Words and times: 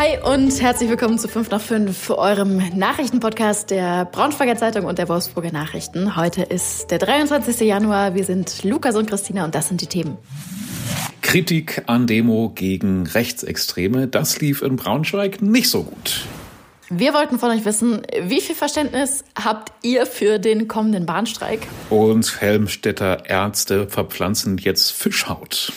Hi 0.00 0.16
und 0.24 0.62
herzlich 0.62 0.88
willkommen 0.88 1.18
zu 1.18 1.28
5 1.28 1.50
nach 1.50 1.60
5, 1.60 2.08
eurem 2.08 2.56
Nachrichtenpodcast 2.74 3.70
der 3.70 4.06
Braunschweiger 4.06 4.56
Zeitung 4.56 4.86
und 4.86 4.98
der 4.98 5.10
Wolfsburger 5.10 5.52
Nachrichten. 5.52 6.16
Heute 6.16 6.40
ist 6.40 6.90
der 6.90 6.98
23. 6.98 7.60
Januar. 7.60 8.14
Wir 8.14 8.24
sind 8.24 8.64
Lukas 8.64 8.96
und 8.96 9.10
Christina 9.10 9.44
und 9.44 9.54
das 9.54 9.68
sind 9.68 9.82
die 9.82 9.88
Themen. 9.88 10.16
Kritik 11.20 11.82
an 11.84 12.06
Demo 12.06 12.50
gegen 12.54 13.06
Rechtsextreme, 13.08 14.08
das 14.08 14.40
lief 14.40 14.62
in 14.62 14.76
Braunschweig 14.76 15.42
nicht 15.42 15.68
so 15.68 15.82
gut. 15.82 16.24
Wir 16.88 17.12
wollten 17.12 17.38
von 17.38 17.50
euch 17.50 17.66
wissen, 17.66 18.00
wie 18.22 18.40
viel 18.40 18.56
Verständnis 18.56 19.22
habt 19.34 19.70
ihr 19.84 20.06
für 20.06 20.38
den 20.38 20.66
kommenden 20.66 21.04
Bahnstreik? 21.04 21.66
Und 21.90 22.40
Helmstädter 22.40 23.28
Ärzte 23.28 23.86
verpflanzen 23.86 24.56
jetzt 24.56 24.92
Fischhaut. 24.92 25.74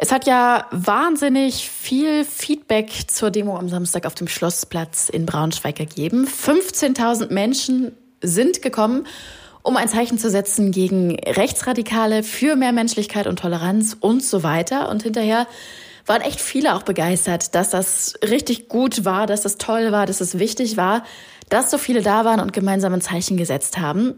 Es 0.00 0.12
hat 0.12 0.28
ja 0.28 0.66
wahnsinnig 0.70 1.68
viel 1.68 2.24
Feedback 2.24 3.10
zur 3.10 3.32
Demo 3.32 3.58
am 3.58 3.68
Samstag 3.68 4.06
auf 4.06 4.14
dem 4.14 4.28
Schlossplatz 4.28 5.08
in 5.08 5.26
Braunschweig 5.26 5.74
gegeben. 5.74 6.24
15.000 6.24 7.32
Menschen 7.32 7.90
sind 8.22 8.62
gekommen, 8.62 9.08
um 9.62 9.76
ein 9.76 9.88
Zeichen 9.88 10.16
zu 10.16 10.30
setzen 10.30 10.70
gegen 10.70 11.18
Rechtsradikale, 11.18 12.22
für 12.22 12.54
mehr 12.54 12.70
Menschlichkeit 12.70 13.26
und 13.26 13.40
Toleranz 13.40 13.96
und 13.98 14.22
so 14.22 14.44
weiter. 14.44 14.88
Und 14.88 15.02
hinterher 15.02 15.48
waren 16.06 16.22
echt 16.22 16.40
viele 16.40 16.76
auch 16.76 16.84
begeistert, 16.84 17.56
dass 17.56 17.70
das 17.70 18.14
richtig 18.22 18.68
gut 18.68 19.04
war, 19.04 19.26
dass 19.26 19.40
das 19.40 19.58
toll 19.58 19.90
war, 19.90 20.06
dass 20.06 20.20
es 20.20 20.38
wichtig 20.38 20.76
war, 20.76 21.02
dass 21.48 21.72
so 21.72 21.76
viele 21.76 22.02
da 22.02 22.24
waren 22.24 22.38
und 22.38 22.52
gemeinsam 22.52 22.92
ein 22.92 23.00
Zeichen 23.00 23.36
gesetzt 23.36 23.78
haben. 23.78 24.14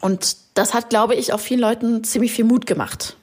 Und 0.00 0.38
das 0.54 0.72
hat, 0.72 0.88
glaube 0.88 1.14
ich, 1.14 1.34
auch 1.34 1.40
vielen 1.40 1.60
Leuten 1.60 2.04
ziemlich 2.04 2.32
viel 2.32 2.46
Mut 2.46 2.64
gemacht. 2.64 3.16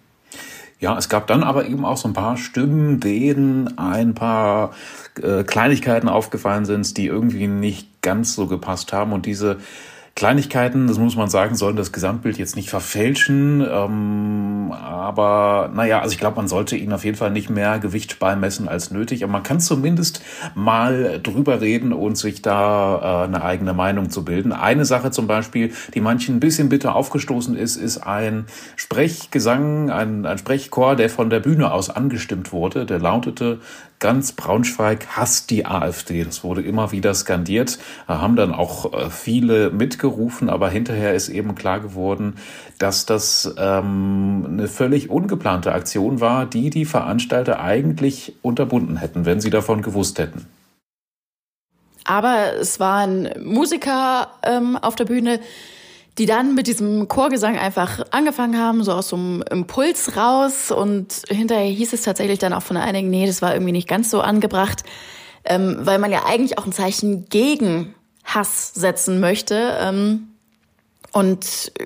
Ja, 0.79 0.95
es 0.97 1.09
gab 1.09 1.25
dann 1.25 1.43
aber 1.43 1.65
eben 1.65 1.85
auch 1.85 1.97
so 1.97 2.07
ein 2.07 2.13
paar 2.13 2.37
Stimmen, 2.37 2.99
denen 2.99 3.79
ein 3.79 4.13
paar 4.13 4.73
äh, 5.21 5.43
Kleinigkeiten 5.43 6.07
aufgefallen 6.07 6.65
sind, 6.65 6.97
die 6.97 7.07
irgendwie 7.07 7.47
nicht 7.47 8.01
ganz 8.03 8.35
so 8.35 8.45
gepasst 8.45 8.93
haben. 8.93 9.11
Und 9.11 9.25
diese 9.25 9.57
Kleinigkeiten, 10.17 10.87
das 10.87 10.97
muss 10.97 11.15
man 11.15 11.29
sagen, 11.29 11.53
sollen 11.53 11.75
das 11.75 11.91
Gesamtbild 11.91 12.39
jetzt 12.39 12.55
nicht 12.55 12.71
verfälschen. 12.71 13.61
Ähm, 13.61 14.71
aber 14.71 15.69
naja, 15.71 16.01
also 16.01 16.11
ich 16.11 16.17
glaube, 16.17 16.37
man 16.37 16.47
sollte 16.47 16.75
ihnen 16.75 16.91
auf 16.91 17.05
jeden 17.05 17.17
Fall 17.17 17.29
nicht 17.29 17.51
mehr 17.51 17.77
Gewicht 17.77 18.17
beimessen 18.17 18.67
als 18.67 18.89
nötig. 18.89 19.23
Aber 19.23 19.33
man 19.33 19.43
kann 19.43 19.59
zumindest 19.59 20.23
mal 20.55 21.19
drüber 21.21 21.61
reden 21.61 21.93
und 21.93 22.17
sich 22.17 22.41
da 22.41 23.25
äh, 23.25 23.25
eine 23.25 23.43
eigene 23.43 23.75
Meinung 23.75 24.09
zu 24.09 24.25
bilden. 24.25 24.53
Eine 24.53 24.85
Sache 24.85 25.11
zum 25.11 25.27
Beispiel, 25.27 25.71
die 25.93 26.01
manchen 26.01 26.37
ein 26.37 26.39
bisschen 26.39 26.69
bitter 26.69 26.95
aufgestoßen 26.95 27.55
ist, 27.55 27.75
ist 27.75 27.99
ein 27.99 28.47
Sprechgesang, 28.75 29.91
ein, 29.91 30.25
ein 30.25 30.39
Sprechchor, 30.39 30.95
der 30.95 31.11
von 31.11 31.29
der 31.29 31.41
Bühne 31.41 31.71
aus 31.71 31.91
angestimmt 31.91 32.51
wurde. 32.51 32.87
Der 32.87 32.97
lautete 32.97 33.59
ganz 33.99 34.31
Braunschweig 34.31 35.07
hasst 35.15 35.49
die 35.49 35.65
AfD. 35.65 36.23
Das 36.23 36.43
wurde 36.43 36.61
immer 36.61 36.91
wieder 36.91 37.13
skandiert, 37.13 37.79
da 38.07 38.21
haben 38.21 38.35
dann 38.35 38.53
auch 38.53 38.93
äh, 38.93 39.09
viele 39.09 39.71
mitgerufen, 40.07 40.49
aber 40.49 40.69
hinterher 40.69 41.13
ist 41.13 41.29
eben 41.29 41.55
klar 41.55 41.79
geworden, 41.79 42.35
dass 42.79 43.05
das 43.05 43.53
ähm, 43.57 44.45
eine 44.47 44.67
völlig 44.67 45.09
ungeplante 45.09 45.71
Aktion 45.73 46.21
war, 46.21 46.45
die 46.45 46.69
die 46.69 46.85
Veranstalter 46.85 47.59
eigentlich 47.59 48.35
unterbunden 48.41 48.97
hätten, 48.97 49.25
wenn 49.25 49.41
sie 49.41 49.49
davon 49.49 49.81
gewusst 49.81 50.19
hätten. 50.19 50.45
Aber 52.05 52.53
es 52.59 52.79
waren 52.79 53.29
Musiker 53.43 54.29
ähm, 54.43 54.77
auf 54.77 54.95
der 54.95 55.05
Bühne, 55.05 55.39
die 56.17 56.25
dann 56.25 56.55
mit 56.55 56.67
diesem 56.67 57.07
Chorgesang 57.09 57.57
einfach 57.59 58.05
angefangen 58.11 58.57
haben, 58.57 58.83
so 58.83 58.93
aus 58.93 59.09
so 59.09 59.17
einem 59.17 59.43
Impuls 59.51 60.15
raus. 60.15 60.71
Und 60.71 61.23
hinterher 61.27 61.69
hieß 61.69 61.93
es 61.93 62.03
tatsächlich 62.03 62.39
dann 62.39 62.53
auch 62.53 62.63
von 62.63 62.77
einigen, 62.77 63.09
nee, 63.09 63.27
das 63.27 63.41
war 63.41 63.53
irgendwie 63.53 63.73
nicht 63.73 63.89
ganz 63.89 64.09
so 64.09 64.21
angebracht, 64.21 64.83
ähm, 65.43 65.77
weil 65.81 65.99
man 65.99 66.11
ja 66.11 66.23
eigentlich 66.25 66.57
auch 66.57 66.65
ein 66.65 66.71
Zeichen 66.71 67.27
gegen 67.29 67.93
Hass 68.27 68.73
setzen 68.73 69.19
möchte. 69.19 69.77
Ähm, 69.81 70.27
und 71.11 71.71
äh, 71.79 71.85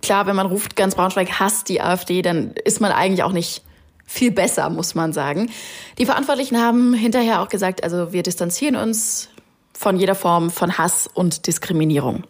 klar, 0.00 0.26
wenn 0.26 0.36
man 0.36 0.46
ruft, 0.46 0.76
ganz 0.76 0.94
Braunschweig 0.94 1.38
hasst 1.38 1.68
die 1.68 1.80
AfD, 1.80 2.22
dann 2.22 2.52
ist 2.64 2.80
man 2.80 2.92
eigentlich 2.92 3.22
auch 3.22 3.32
nicht 3.32 3.62
viel 4.06 4.30
besser, 4.30 4.70
muss 4.70 4.94
man 4.94 5.12
sagen. 5.12 5.50
Die 5.98 6.06
Verantwortlichen 6.06 6.58
haben 6.58 6.94
hinterher 6.94 7.42
auch 7.42 7.48
gesagt, 7.48 7.82
also 7.82 8.12
wir 8.12 8.22
distanzieren 8.22 8.76
uns 8.76 9.28
von 9.74 9.96
jeder 9.98 10.14
Form 10.14 10.50
von 10.50 10.78
Hass 10.78 11.08
und 11.12 11.46
Diskriminierung. 11.46 12.24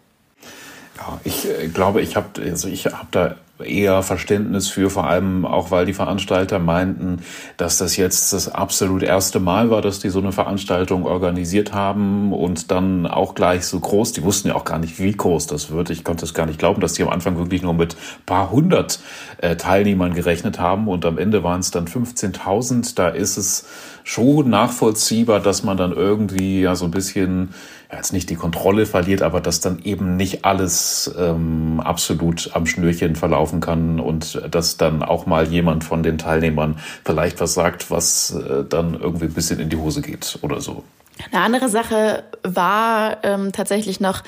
Ja, 0.96 1.20
ich 1.24 1.46
äh, 1.46 1.68
glaube, 1.68 2.00
ich 2.00 2.16
habe 2.16 2.40
also 2.42 2.68
ich 2.68 2.86
habe 2.86 3.06
da 3.10 3.36
eher 3.64 4.02
Verständnis 4.02 4.68
für, 4.68 4.90
vor 4.90 5.06
allem 5.06 5.46
auch, 5.46 5.70
weil 5.70 5.86
die 5.86 5.92
Veranstalter 5.92 6.58
meinten, 6.58 7.22
dass 7.56 7.78
das 7.78 7.96
jetzt 7.96 8.32
das 8.32 8.48
absolut 8.48 9.02
erste 9.02 9.40
Mal 9.40 9.70
war, 9.70 9.82
dass 9.82 9.98
die 9.98 10.10
so 10.10 10.18
eine 10.18 10.32
Veranstaltung 10.32 11.06
organisiert 11.06 11.72
haben 11.72 12.32
und 12.32 12.70
dann 12.70 13.06
auch 13.06 13.34
gleich 13.34 13.66
so 13.66 13.80
groß. 13.80 14.12
Die 14.12 14.22
wussten 14.22 14.48
ja 14.48 14.54
auch 14.54 14.64
gar 14.64 14.78
nicht, 14.78 14.98
wie 14.98 15.12
groß 15.12 15.46
das 15.46 15.70
wird. 15.70 15.90
Ich 15.90 16.04
konnte 16.04 16.24
es 16.24 16.34
gar 16.34 16.46
nicht 16.46 16.58
glauben, 16.58 16.80
dass 16.80 16.92
die 16.94 17.02
am 17.02 17.08
Anfang 17.08 17.38
wirklich 17.38 17.62
nur 17.62 17.74
mit 17.74 17.96
paar 18.26 18.50
hundert 18.50 19.00
äh, 19.38 19.56
Teilnehmern 19.56 20.14
gerechnet 20.14 20.58
haben 20.58 20.88
und 20.88 21.04
am 21.06 21.18
Ende 21.18 21.42
waren 21.42 21.60
es 21.60 21.70
dann 21.70 21.86
15.000. 21.86 22.94
Da 22.94 23.08
ist 23.08 23.36
es 23.36 23.66
schon 24.04 24.50
nachvollziehbar, 24.50 25.40
dass 25.40 25.62
man 25.62 25.76
dann 25.76 25.92
irgendwie 25.92 26.60
ja 26.60 26.76
so 26.76 26.84
ein 26.84 26.90
bisschen 26.90 27.54
jetzt 27.92 28.12
nicht 28.12 28.28
die 28.30 28.34
Kontrolle 28.34 28.86
verliert, 28.86 29.22
aber 29.22 29.40
dass 29.40 29.60
dann 29.60 29.80
eben 29.84 30.16
nicht 30.16 30.44
alles 30.44 31.12
ähm, 31.18 31.80
absolut 31.80 32.50
am 32.54 32.66
Schnürchen 32.66 33.16
verlaufen 33.16 33.45
kann 33.60 34.00
und 34.00 34.40
dass 34.50 34.76
dann 34.76 35.02
auch 35.02 35.26
mal 35.26 35.46
jemand 35.48 35.84
von 35.84 36.02
den 36.02 36.18
Teilnehmern 36.18 36.78
vielleicht 37.04 37.40
was 37.40 37.54
sagt, 37.54 37.90
was 37.90 38.32
äh, 38.32 38.64
dann 38.68 38.94
irgendwie 38.94 39.26
ein 39.26 39.34
bisschen 39.34 39.60
in 39.60 39.68
die 39.68 39.76
Hose 39.76 40.02
geht 40.02 40.38
oder 40.42 40.60
so. 40.60 40.84
Eine 41.32 41.42
andere 41.42 41.68
Sache 41.68 42.24
war 42.42 43.24
ähm, 43.24 43.52
tatsächlich 43.52 44.00
noch, 44.00 44.22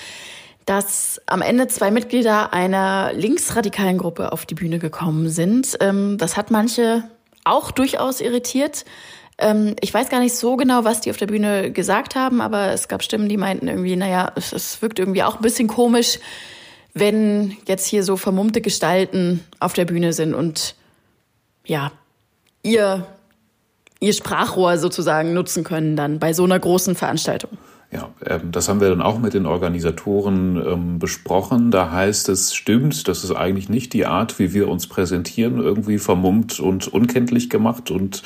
dass 0.65 1.21
am 1.27 1.43
Ende 1.43 1.67
zwei 1.69 1.91
Mitglieder 1.91 2.53
einer 2.53 3.12
linksradikalen 3.15 3.99
Gruppe 3.99 4.33
auf 4.33 4.47
die 4.47 4.55
Bühne 4.55 4.79
gekommen 4.79 5.29
sind. 5.29 5.77
Ähm, 5.81 6.19
das 6.19 6.37
hat 6.37 6.50
manche 6.50 7.05
auch 7.45 7.71
durchaus 7.71 8.21
irritiert. 8.21 8.85
Ähm, 9.39 9.77
ich 9.81 9.95
weiß 9.95 10.09
gar 10.09 10.21
nicht 10.21 10.35
so 10.35 10.56
genau, 10.56 10.85
was 10.85 11.00
die 11.00 11.11
auf 11.11 11.17
der 11.17 11.27
Bühne 11.27 11.71
gesagt 11.71 12.17
haben, 12.17 12.41
aber 12.41 12.73
es 12.73 12.89
gab 12.89 13.03
Stimmen, 13.03 13.29
die 13.29 13.37
meinten 13.37 13.69
irgendwie, 13.69 13.97
naja, 13.97 14.33
es 14.35 14.83
wirkt 14.83 14.99
irgendwie 14.99 15.23
auch 15.23 15.37
ein 15.37 15.43
bisschen 15.43 15.69
komisch, 15.69 16.19
wenn 17.01 17.57
jetzt 17.67 17.87
hier 17.87 18.05
so 18.05 18.17
vermummte 18.17 18.61
Gestalten 18.61 19.45
auf 19.61 19.73
der 19.73 19.85
Bühne 19.85 20.13
sind 20.13 20.35
und 20.35 20.75
ja, 21.65 21.93
ihr, 22.63 23.07
ihr 24.01 24.13
Sprachrohr 24.13 24.79
sozusagen 24.79 25.35
nutzen 25.35 25.65
können 25.65 25.97
dann 25.97 26.19
bei 26.19 26.33
so 26.33 26.45
einer 26.45 26.59
großen 26.59 26.95
Veranstaltung. 26.95 27.51
Ja, 27.91 28.11
ähm, 28.27 28.53
das 28.53 28.69
haben 28.69 28.81
wir 28.81 28.91
dann 28.91 29.01
auch 29.01 29.19
mit 29.19 29.33
den 29.33 29.47
Organisatoren 29.47 30.57
ähm, 30.57 30.99
besprochen. 30.99 31.71
Da 31.71 31.91
heißt 31.91 32.29
es, 32.29 32.55
stimmt, 32.55 33.09
das 33.09 33.25
ist 33.25 33.33
eigentlich 33.33 33.71
nicht 33.71 33.95
die 33.95 34.05
Art, 34.05 34.39
wie 34.39 34.53
wir 34.53 34.69
uns 34.69 34.87
präsentieren, 34.89 35.59
irgendwie 35.59 35.99
vermummt 35.99 36.61
und 36.61 36.89
unkenntlich 36.89 37.49
gemacht 37.49 37.91
und 37.91 38.23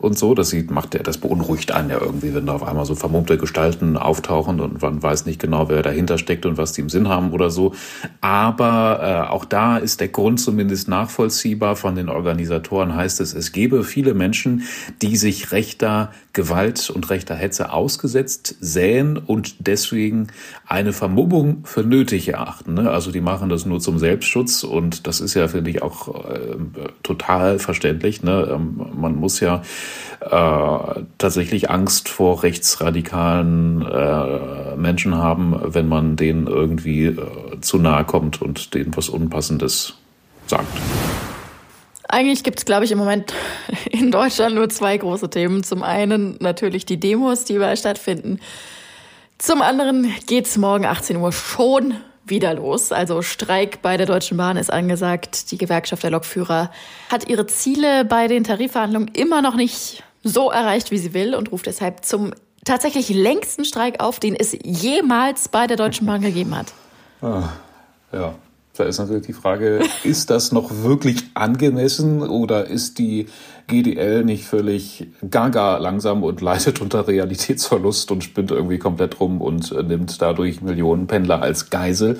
und 0.00 0.18
so. 0.18 0.34
Das 0.34 0.50
sieht, 0.50 0.70
macht 0.70 0.94
der, 0.94 1.02
das 1.02 1.18
beunruhigt 1.18 1.72
einen 1.72 1.90
ja 1.90 2.00
irgendwie, 2.00 2.34
wenn 2.34 2.46
da 2.46 2.54
auf 2.54 2.62
einmal 2.62 2.84
so 2.84 2.94
vermummte 2.94 3.38
Gestalten 3.38 3.96
auftauchen 3.96 4.60
und 4.60 4.82
man 4.82 5.02
weiß 5.02 5.26
nicht 5.26 5.40
genau, 5.40 5.68
wer 5.68 5.82
dahinter 5.82 6.18
steckt 6.18 6.46
und 6.46 6.56
was 6.58 6.72
die 6.72 6.80
im 6.80 6.88
Sinn 6.88 7.08
haben 7.08 7.32
oder 7.32 7.50
so. 7.50 7.74
Aber 8.20 9.00
äh, 9.02 9.30
auch 9.30 9.44
da 9.44 9.76
ist 9.76 10.00
der 10.00 10.08
Grund 10.08 10.40
zumindest 10.40 10.88
nachvollziehbar. 10.88 11.76
Von 11.76 11.94
den 11.94 12.08
Organisatoren 12.08 12.94
heißt 12.94 13.20
es, 13.20 13.34
es 13.34 13.52
gebe 13.52 13.84
viele 13.84 14.14
Menschen, 14.14 14.64
die 15.02 15.16
sich 15.16 15.52
rechter 15.52 16.10
Gewalt 16.32 16.90
und 16.90 17.10
rechter 17.10 17.34
Hetze 17.34 17.72
ausgesetzt 17.72 18.56
sähen 18.60 19.16
und 19.16 19.66
deswegen 19.66 20.28
eine 20.66 20.92
Vermummung 20.92 21.64
für 21.64 21.82
nötig 21.82 22.28
erachten. 22.28 22.74
Ne? 22.74 22.90
Also 22.90 23.10
die 23.10 23.20
machen 23.20 23.48
das 23.48 23.66
nur 23.66 23.80
zum 23.80 23.98
Selbstschutz 23.98 24.62
und 24.62 25.06
das 25.06 25.20
ist 25.20 25.34
ja, 25.34 25.48
finde 25.48 25.70
ich, 25.70 25.82
auch 25.82 26.30
äh, 26.30 26.56
total 27.02 27.58
verständlich. 27.58 28.22
Ne? 28.22 28.48
Ähm, 28.52 28.80
man 28.94 29.16
muss 29.16 29.40
ja 29.40 29.62
äh, 30.20 31.02
tatsächlich 31.18 31.70
Angst 31.70 32.08
vor 32.08 32.42
rechtsradikalen 32.42 33.82
äh, 33.82 34.76
Menschen 34.76 35.16
haben, 35.16 35.60
wenn 35.62 35.88
man 35.88 36.16
denen 36.16 36.46
irgendwie 36.46 37.06
äh, 37.06 37.60
zu 37.60 37.78
nahe 37.78 38.04
kommt 38.04 38.42
und 38.42 38.74
denen 38.74 38.96
was 38.96 39.08
Unpassendes 39.08 39.94
sagt. 40.46 40.68
Eigentlich 42.08 42.42
gibt 42.42 42.58
es, 42.58 42.64
glaube 42.64 42.84
ich, 42.84 42.92
im 42.92 42.98
Moment 42.98 43.32
in 43.90 44.10
Deutschland 44.10 44.56
nur 44.56 44.68
zwei 44.68 44.96
große 44.96 45.30
Themen. 45.30 45.62
Zum 45.62 45.82
einen 45.82 46.36
natürlich 46.40 46.84
die 46.84 46.98
Demos, 46.98 47.44
die 47.44 47.54
überall 47.54 47.76
stattfinden. 47.76 48.40
Zum 49.38 49.62
anderen 49.62 50.12
geht 50.26 50.46
es 50.46 50.58
morgen 50.58 50.84
18 50.84 51.16
Uhr 51.16 51.32
schon 51.32 51.94
wieder 52.24 52.54
los. 52.54 52.92
Also 52.92 53.22
Streik 53.22 53.82
bei 53.82 53.96
der 53.96 54.06
Deutschen 54.06 54.36
Bahn 54.36 54.56
ist 54.56 54.72
angesagt. 54.72 55.50
Die 55.50 55.58
Gewerkschaft 55.58 56.02
der 56.02 56.10
Lokführer 56.10 56.70
hat 57.10 57.28
ihre 57.28 57.46
Ziele 57.46 58.04
bei 58.04 58.28
den 58.28 58.44
Tarifverhandlungen 58.44 59.08
immer 59.08 59.42
noch 59.42 59.56
nicht 59.56 60.02
so 60.22 60.50
erreicht, 60.50 60.90
wie 60.90 60.98
sie 60.98 61.14
will 61.14 61.34
und 61.34 61.50
ruft 61.52 61.66
deshalb 61.66 62.04
zum 62.04 62.32
tatsächlich 62.64 63.08
längsten 63.08 63.64
Streik 63.64 64.00
auf, 64.02 64.20
den 64.20 64.34
es 64.34 64.56
jemals 64.62 65.48
bei 65.48 65.66
der 65.66 65.76
Deutschen 65.76 66.06
Bahn 66.06 66.20
gegeben 66.20 66.54
hat. 66.56 66.72
Ah, 67.22 67.48
ja, 68.12 68.34
Da 68.80 68.86
ist 68.86 68.98
natürlich 68.98 69.26
die 69.26 69.34
Frage, 69.34 69.80
ist 70.04 70.30
das 70.30 70.52
noch 70.52 70.70
wirklich 70.82 71.24
angemessen 71.34 72.22
oder 72.22 72.66
ist 72.66 72.98
die 72.98 73.26
GDL 73.66 74.24
nicht 74.24 74.46
völlig 74.46 75.08
gaga 75.28 75.76
langsam 75.76 76.22
und 76.22 76.40
leidet 76.40 76.80
unter 76.80 77.06
Realitätsverlust 77.06 78.10
und 78.10 78.24
spinnt 78.24 78.50
irgendwie 78.50 78.78
komplett 78.78 79.20
rum 79.20 79.42
und 79.42 79.70
nimmt 79.86 80.22
dadurch 80.22 80.62
Millionen 80.62 81.08
Pendler 81.08 81.42
als 81.42 81.68
Geisel? 81.68 82.18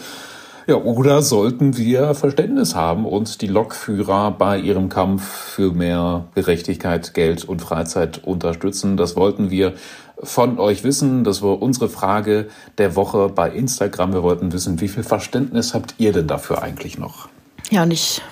Ja, 0.71 0.77
oder 0.77 1.21
sollten 1.21 1.77
wir 1.77 2.15
Verständnis 2.15 2.77
haben 2.77 3.05
und 3.05 3.43
die 3.43 3.49
Lokführer 3.49 4.31
bei 4.31 4.57
ihrem 4.57 4.89
Kampf 4.89 5.27
für 5.27 5.73
mehr 5.73 6.29
Gerechtigkeit, 6.37 7.13
Geld 7.13 7.45
und 7.45 7.61
Freizeit 7.61 8.23
unterstützen? 8.23 8.97
Das 8.97 9.17
wollten 9.17 9.51
wir 9.51 9.75
von 10.23 10.61
euch 10.61 10.85
wissen. 10.85 11.25
Das 11.25 11.43
war 11.43 11.61
unsere 11.61 11.89
Frage 11.89 12.51
der 12.79 12.95
Woche 12.95 13.31
bei 13.31 13.51
Instagram. 13.51 14.13
Wir 14.13 14.23
wollten 14.23 14.53
wissen, 14.53 14.81
wie 14.81 14.87
viel 14.87 15.03
Verständnis 15.03 15.75
habt 15.75 15.97
ihr 15.99 16.13
denn 16.13 16.29
dafür 16.29 16.63
eigentlich 16.63 16.99
noch? 16.99 17.29
Ja, 17.71 17.83
und 17.83 17.91
ich 17.91 18.23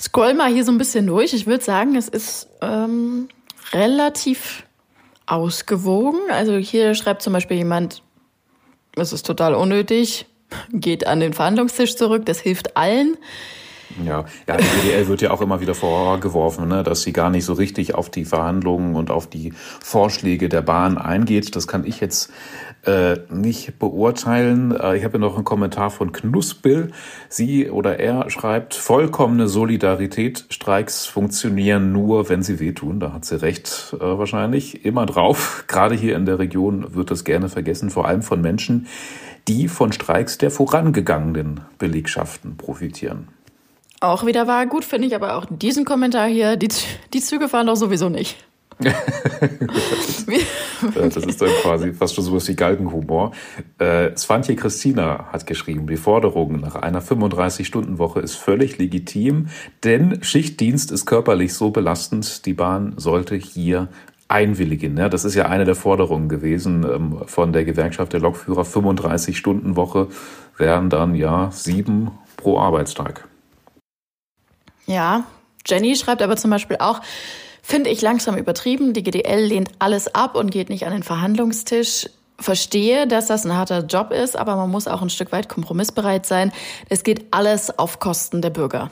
scroll 0.00 0.32
mal 0.32 0.50
hier 0.50 0.64
so 0.64 0.72
ein 0.72 0.78
bisschen 0.78 1.06
durch. 1.06 1.34
Ich 1.34 1.46
würde 1.46 1.62
sagen, 1.62 1.94
es 1.94 2.08
ist 2.08 2.48
ähm, 2.62 3.28
relativ 3.74 4.64
ausgewogen. 5.26 6.20
Also 6.30 6.56
hier 6.56 6.94
schreibt 6.94 7.20
zum 7.20 7.34
Beispiel 7.34 7.58
jemand, 7.58 8.02
es 8.94 9.12
ist 9.12 9.26
total 9.26 9.54
unnötig 9.54 10.24
geht 10.72 11.06
an 11.06 11.20
den 11.20 11.32
Verhandlungstisch 11.32 11.96
zurück. 11.96 12.26
Das 12.26 12.40
hilft 12.40 12.76
allen. 12.76 13.16
Ja, 14.04 14.24
ja, 14.48 14.56
die 14.56 14.80
GDL 14.80 15.08
wird 15.08 15.22
ja 15.22 15.30
auch 15.30 15.40
immer 15.40 15.60
wieder 15.60 15.74
vorgeworfen, 15.74 16.68
ne, 16.68 16.82
dass 16.82 17.02
sie 17.02 17.12
gar 17.12 17.30
nicht 17.30 17.44
so 17.44 17.52
richtig 17.52 17.94
auf 17.94 18.10
die 18.10 18.24
Verhandlungen 18.24 18.94
und 18.94 19.10
auf 19.10 19.28
die 19.28 19.52
Vorschläge 19.82 20.48
der 20.48 20.62
Bahn 20.62 20.98
eingeht. 20.98 21.54
Das 21.56 21.66
kann 21.66 21.84
ich 21.84 22.00
jetzt 22.00 22.32
äh, 22.86 23.18
nicht 23.30 23.78
beurteilen. 23.78 24.70
Äh, 24.70 24.96
ich 24.96 25.04
habe 25.04 25.18
noch 25.18 25.34
einen 25.34 25.44
Kommentar 25.44 25.90
von 25.90 26.12
Knuspel. 26.12 26.92
Sie 27.28 27.70
oder 27.70 27.98
er 27.98 28.30
schreibt, 28.30 28.74
vollkommene 28.74 29.48
Solidarität. 29.48 30.46
Streiks 30.50 31.06
funktionieren 31.06 31.92
nur, 31.92 32.28
wenn 32.28 32.42
sie 32.42 32.60
wehtun. 32.60 33.00
Da 33.00 33.12
hat 33.12 33.24
sie 33.24 33.40
recht 33.40 33.94
äh, 33.94 34.00
wahrscheinlich. 34.00 34.84
Immer 34.84 35.06
drauf. 35.06 35.64
Gerade 35.68 35.94
hier 35.94 36.16
in 36.16 36.26
der 36.26 36.38
Region 36.38 36.94
wird 36.94 37.10
das 37.10 37.24
gerne 37.24 37.48
vergessen, 37.48 37.90
vor 37.90 38.06
allem 38.06 38.22
von 38.22 38.40
Menschen, 38.40 38.86
die 39.48 39.68
von 39.68 39.92
Streiks 39.92 40.38
der 40.38 40.50
vorangegangenen 40.50 41.60
Belegschaften 41.78 42.56
profitieren. 42.56 43.28
Auch 44.00 44.26
wieder 44.26 44.46
wahr. 44.46 44.66
Gut 44.66 44.84
finde 44.84 45.08
ich 45.08 45.14
aber 45.14 45.36
auch 45.36 45.46
diesen 45.48 45.84
Kommentar 45.84 46.28
hier. 46.28 46.56
Die, 46.56 46.68
die 47.12 47.20
Züge 47.20 47.48
fahren 47.48 47.66
doch 47.66 47.76
sowieso 47.76 48.08
nicht. 48.08 48.36
das 50.94 51.16
ist 51.16 51.40
dann 51.40 51.48
quasi 51.62 51.94
fast 51.94 52.14
schon 52.14 52.24
sowas 52.24 52.46
wie 52.48 52.54
Galgenhumor. 52.54 53.32
Äh, 53.78 54.14
Svantje 54.16 54.54
Christina 54.54 55.28
hat 55.32 55.46
geschrieben, 55.46 55.86
die 55.86 55.96
Forderung 55.96 56.60
nach 56.60 56.74
einer 56.74 57.00
35-Stunden-Woche 57.00 58.20
ist 58.20 58.34
völlig 58.34 58.76
legitim, 58.76 59.48
denn 59.82 60.22
Schichtdienst 60.22 60.92
ist 60.92 61.06
körperlich 61.06 61.54
so 61.54 61.70
belastend, 61.70 62.44
die 62.44 62.52
Bahn 62.52 62.92
sollte 62.98 63.34
hier 63.34 63.88
einwilligen. 64.28 64.98
Ja, 64.98 65.08
das 65.08 65.24
ist 65.24 65.34
ja 65.34 65.46
eine 65.46 65.64
der 65.64 65.76
Forderungen 65.76 66.28
gewesen 66.28 66.84
ähm, 66.84 67.22
von 67.26 67.54
der 67.54 67.64
Gewerkschaft 67.64 68.12
der 68.12 68.20
Lokführer. 68.20 68.62
35-Stunden-Woche 68.62 70.08
wären 70.58 70.90
dann 70.90 71.14
ja 71.14 71.50
sieben 71.50 72.10
pro 72.36 72.58
Arbeitstag. 72.58 73.26
Ja, 74.86 75.24
Jenny 75.66 75.96
schreibt 75.96 76.22
aber 76.22 76.36
zum 76.36 76.50
Beispiel 76.50 76.76
auch, 76.78 77.00
finde 77.62 77.90
ich 77.90 78.00
langsam 78.00 78.36
übertrieben. 78.36 78.92
Die 78.92 79.02
GDL 79.02 79.40
lehnt 79.40 79.70
alles 79.78 80.14
ab 80.14 80.36
und 80.36 80.50
geht 80.50 80.70
nicht 80.70 80.86
an 80.86 80.92
den 80.92 81.02
Verhandlungstisch. 81.02 82.08
Verstehe, 82.38 83.06
dass 83.06 83.26
das 83.26 83.44
ein 83.44 83.54
harter 83.54 83.84
Job 83.86 84.12
ist, 84.12 84.36
aber 84.36 84.56
man 84.56 84.70
muss 84.70 84.86
auch 84.86 85.02
ein 85.02 85.10
Stück 85.10 85.32
weit 85.32 85.48
kompromissbereit 85.48 86.26
sein. 86.26 86.52
Es 86.88 87.02
geht 87.02 87.26
alles 87.30 87.78
auf 87.78 87.98
Kosten 87.98 88.42
der 88.42 88.50
Bürger. 88.50 88.90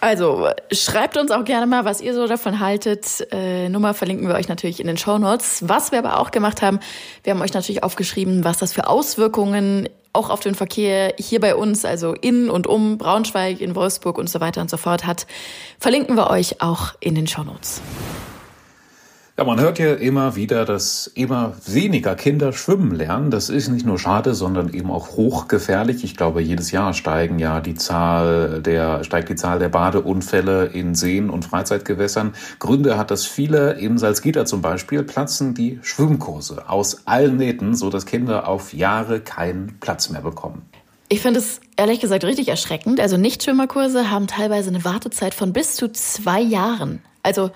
Also 0.00 0.50
schreibt 0.70 1.16
uns 1.16 1.30
auch 1.30 1.44
gerne 1.44 1.66
mal, 1.66 1.84
was 1.84 2.00
ihr 2.00 2.14
so 2.14 2.26
davon 2.26 2.60
haltet. 2.60 3.26
Äh, 3.32 3.68
Nummer 3.68 3.94
verlinken 3.94 4.28
wir 4.28 4.36
euch 4.36 4.48
natürlich 4.48 4.78
in 4.80 4.86
den 4.86 4.96
Show 4.96 5.18
Notes. 5.18 5.68
Was 5.68 5.90
wir 5.90 5.98
aber 5.98 6.20
auch 6.20 6.30
gemacht 6.30 6.62
haben, 6.62 6.78
wir 7.24 7.32
haben 7.32 7.42
euch 7.42 7.52
natürlich 7.52 7.82
aufgeschrieben, 7.82 8.44
was 8.44 8.58
das 8.58 8.72
für 8.72 8.86
Auswirkungen 8.86 9.88
auch 10.12 10.30
auf 10.30 10.40
den 10.40 10.54
Verkehr 10.54 11.14
hier 11.18 11.40
bei 11.40 11.54
uns, 11.54 11.84
also 11.84 12.12
in 12.12 12.48
und 12.48 12.66
um 12.66 12.98
Braunschweig, 12.98 13.60
in 13.60 13.74
Wolfsburg 13.74 14.18
und 14.18 14.30
so 14.30 14.40
weiter 14.40 14.60
und 14.60 14.70
so 14.70 14.76
fort 14.76 15.06
hat. 15.06 15.26
Verlinken 15.78 16.16
wir 16.16 16.30
euch 16.30 16.62
auch 16.62 16.94
in 17.00 17.14
den 17.14 17.26
Show 17.26 17.42
Notes. 17.42 17.80
Ja, 19.38 19.44
man 19.44 19.60
hört 19.60 19.78
ja 19.78 19.94
immer 19.94 20.34
wieder, 20.34 20.64
dass 20.64 21.06
immer 21.14 21.54
weniger 21.64 22.16
Kinder 22.16 22.52
schwimmen 22.52 22.92
lernen. 22.92 23.30
Das 23.30 23.50
ist 23.50 23.68
nicht 23.68 23.86
nur 23.86 23.96
schade, 23.96 24.34
sondern 24.34 24.74
eben 24.74 24.90
auch 24.90 25.10
hochgefährlich. 25.10 26.02
Ich 26.02 26.16
glaube, 26.16 26.42
jedes 26.42 26.72
Jahr 26.72 26.92
steigen 26.92 27.38
ja 27.38 27.60
die 27.60 27.76
Zahl 27.76 28.60
der, 28.60 29.04
steigt 29.04 29.28
die 29.28 29.36
Zahl 29.36 29.60
der 29.60 29.68
Badeunfälle 29.68 30.66
in 30.66 30.96
Seen 30.96 31.30
und 31.30 31.44
Freizeitgewässern. 31.44 32.34
Gründe 32.58 32.98
hat 32.98 33.12
das 33.12 33.26
viele. 33.26 33.74
In 33.74 33.96
Salzgitter 33.96 34.44
zum 34.44 34.60
Beispiel 34.60 35.04
platzen 35.04 35.54
die 35.54 35.78
Schwimmkurse 35.82 36.68
aus 36.68 37.06
allen 37.06 37.36
Nähten, 37.36 37.76
so 37.76 37.90
dass 37.90 38.06
Kinder 38.06 38.48
auf 38.48 38.74
Jahre 38.74 39.20
keinen 39.20 39.78
Platz 39.78 40.10
mehr 40.10 40.22
bekommen. 40.22 40.62
Ich 41.08 41.20
finde 41.20 41.38
es 41.38 41.60
ehrlich 41.76 42.00
gesagt 42.00 42.24
richtig 42.24 42.48
erschreckend. 42.48 42.98
Also 42.98 43.16
Nichtschwimmerkurse 43.16 44.10
haben 44.10 44.26
teilweise 44.26 44.70
eine 44.70 44.84
Wartezeit 44.84 45.32
von 45.32 45.52
bis 45.52 45.76
zu 45.76 45.92
zwei 45.92 46.40
Jahren. 46.40 47.02
Also 47.22 47.52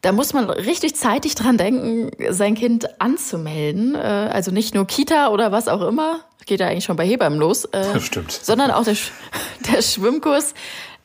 da 0.00 0.12
muss 0.12 0.32
man 0.32 0.48
richtig 0.48 0.94
zeitig 0.94 1.34
dran 1.34 1.56
denken, 1.58 2.10
sein 2.30 2.54
Kind 2.54 3.00
anzumelden. 3.00 3.94
Äh, 3.94 3.98
also 3.98 4.50
nicht 4.50 4.74
nur 4.74 4.86
Kita 4.86 5.28
oder 5.28 5.52
was 5.52 5.68
auch 5.68 5.82
immer, 5.82 6.20
geht 6.46 6.60
ja 6.60 6.66
eigentlich 6.66 6.84
schon 6.84 6.96
bei 6.96 7.06
Hebammen 7.06 7.38
los. 7.38 7.64
Äh, 7.66 7.92
das 7.92 8.02
stimmt. 8.06 8.32
Sondern 8.32 8.70
auch 8.70 8.84
der, 8.84 8.96
der 9.72 9.82
Schwimmkurs 9.82 10.54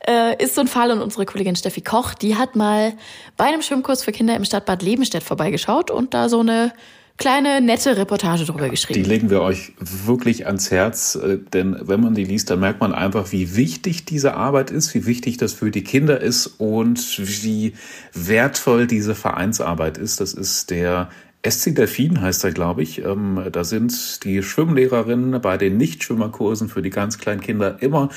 äh, 0.06 0.42
ist 0.42 0.54
so 0.54 0.60
ein 0.60 0.68
Fall 0.68 0.90
und 0.90 1.00
unsere 1.00 1.26
Kollegin 1.26 1.56
Steffi 1.56 1.80
Koch, 1.80 2.14
die 2.14 2.36
hat 2.36 2.56
mal 2.56 2.94
bei 3.36 3.44
einem 3.44 3.62
Schwimmkurs 3.62 4.02
für 4.02 4.12
Kinder 4.12 4.34
im 4.36 4.44
Stadtbad 4.44 4.82
Lebenstedt 4.82 5.22
vorbeigeschaut 5.22 5.90
und 5.90 6.14
da 6.14 6.28
so 6.28 6.40
eine 6.40 6.72
kleine, 7.16 7.60
nette 7.60 7.96
Reportage 7.96 8.44
drüber 8.44 8.68
geschrieben. 8.68 9.02
Die 9.02 9.08
legen 9.08 9.30
wir 9.30 9.40
euch 9.40 9.72
wirklich 9.78 10.46
ans 10.46 10.70
Herz, 10.70 11.14
äh, 11.16 11.38
denn 11.38 11.76
wenn 11.80 12.00
man 12.00 12.14
die 12.14 12.24
liest, 12.24 12.50
dann 12.50 12.60
merkt 12.60 12.80
man 12.80 12.92
einfach, 12.92 13.32
wie 13.32 13.56
wichtig 13.56 14.04
diese 14.04 14.34
Arbeit 14.34 14.70
ist, 14.70 14.94
wie 14.94 15.06
wichtig 15.06 15.36
das 15.36 15.52
für 15.52 15.70
die 15.70 15.84
Kinder 15.84 16.20
ist 16.20 16.46
und 16.58 16.98
wie 17.18 17.74
wertvoll 18.12 18.86
diese 18.86 19.14
Vereinsarbeit 19.14 19.98
ist. 19.98 20.20
Das 20.20 20.34
ist 20.34 20.70
der 20.70 21.10
SC 21.46 21.74
Delfin 21.74 22.22
heißt 22.22 22.42
er, 22.44 22.52
glaube 22.52 22.82
ich. 22.82 23.04
Ähm, 23.04 23.40
da 23.52 23.64
sind 23.64 24.24
die 24.24 24.42
Schwimmlehrerinnen 24.42 25.40
bei 25.42 25.58
den 25.58 25.76
Nichtschwimmerkursen 25.76 26.68
für 26.70 26.80
die 26.80 26.90
ganz 26.90 27.18
kleinen 27.18 27.42
Kinder 27.42 27.82
immer 27.82 28.08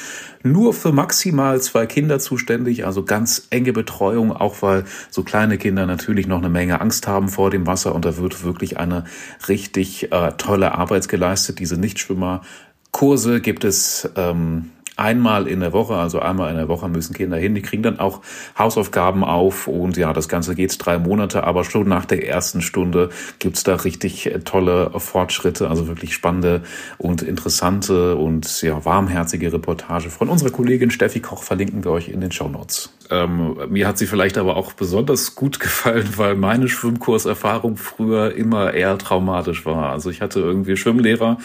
nur 0.44 0.74
für 0.74 0.94
maximal 0.94 1.62
zwei 1.62 1.86
Kinder 1.86 2.20
zuständig, 2.20 2.86
also 2.86 3.04
ganz 3.04 3.48
enge 3.50 3.74
Betreuung, 3.74 4.32
auch 4.32 4.62
weil 4.62 4.86
so 5.10 5.24
kleine 5.24 5.58
Kinder 5.58 5.86
natürlich 5.86 6.28
noch 6.28 6.38
eine 6.38 6.50
Menge 6.50 6.80
Angst 6.80 7.08
haben 7.08 7.28
vor 7.28 7.50
dem 7.52 7.68
Wasser 7.68 7.94
und 7.94 8.06
da 8.06 8.16
wird 8.18 8.44
wirklich 8.44 8.78
eine 8.78 9.04
richtig 9.50 10.12
äh, 10.12 10.32
tolle 10.38 10.76
Arbeit 10.76 11.10
geleistet. 11.10 11.60
Diese 11.60 11.78
Nichtschwimmerkurse 11.78 13.42
gibt 13.42 13.66
es 13.66 14.10
ähm, 14.16 14.72
einmal 14.98 15.48
in 15.48 15.60
der 15.60 15.74
Woche, 15.74 15.96
also 15.96 16.20
einmal 16.20 16.50
in 16.52 16.58
der 16.58 16.68
Woche 16.68 16.90
müssen 16.90 17.14
Kinder 17.14 17.38
hin. 17.38 17.56
Die 17.56 17.62
kriegen 17.62 17.84
dann 17.84 18.00
auch 18.00 18.22
Hausaufgaben 18.58 19.24
auf 19.24 19.68
und 19.68 19.96
ja, 19.96 20.12
das 20.12 20.28
Ganze 20.28 20.56
geht 20.56 20.76
drei 20.84 20.98
Monate, 20.98 21.44
aber 21.44 21.64
schon 21.64 21.88
nach 21.88 22.06
der 22.06 22.28
ersten 22.28 22.62
Stunde 22.62 23.10
gibt's 23.40 23.64
da 23.64 23.76
richtig 23.76 24.30
tolle 24.44 24.92
Fortschritte, 24.98 25.70
also 25.70 25.88
wirklich 25.88 26.14
spannende 26.14 26.64
und 26.98 27.22
interessante 27.22 28.16
und 28.16 28.62
ja, 28.62 28.84
warmherzige 28.84 29.54
Reportage 29.54 30.10
von 30.10 30.30
unserer 30.30 30.50
Kollegin 30.50 30.92
Steffi 30.92 31.20
Koch 31.20 31.44
verlinken 31.44 31.84
wir 31.84 31.92
euch 31.92 32.10
in 32.10 32.22
den 32.22 32.32
Show 32.32 32.50
Notes. 32.50 32.94
Ähm, 33.10 33.58
mir 33.70 33.88
hat 33.88 33.98
sie 33.98 34.08
vielleicht 34.08 34.38
aber 34.38 34.58
auch 34.58 34.74
besonders 34.74 35.36
gut 35.36 35.60
gefallen, 35.60 36.10
weil 36.18 36.36
meine 36.36 36.68
Schwimmkurserfahrung 36.68 37.78
früher 37.78 38.36
immer 38.36 38.74
eher 38.74 38.98
traumatisch 38.98 39.66
war. 39.66 39.92
Also 39.92 40.10
ich 40.10 40.22
hatte 40.22 40.40
irgendwie 40.40 40.76
Schwimmlehrer, 40.76 41.38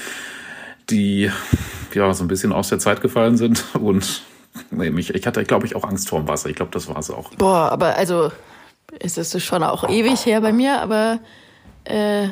die 0.90 1.30
ja 1.94 2.12
so 2.14 2.24
ein 2.24 2.28
bisschen 2.28 2.52
aus 2.52 2.68
der 2.68 2.78
Zeit 2.78 3.00
gefallen 3.00 3.36
sind 3.36 3.64
und 3.80 4.22
nee, 4.70 4.90
mich, 4.90 5.14
ich 5.14 5.26
hatte, 5.26 5.44
glaube 5.44 5.66
ich, 5.66 5.76
auch 5.76 5.84
Angst 5.84 6.08
vorm 6.08 6.28
Wasser. 6.28 6.48
Ich 6.48 6.56
glaube, 6.56 6.72
das 6.72 6.88
war 6.88 6.98
es 6.98 7.10
auch. 7.10 7.30
Boah, 7.34 7.70
aber 7.70 7.96
also 7.96 8.30
ist 8.98 9.18
es 9.18 9.42
schon 9.42 9.62
auch 9.62 9.88
ewig 9.88 10.26
her 10.26 10.40
bei 10.40 10.52
mir, 10.52 10.80
aber 10.80 11.20
äh, 11.84 12.28